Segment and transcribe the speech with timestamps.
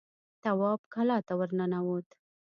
[0.43, 2.07] تواب کلا ته ور ننوت.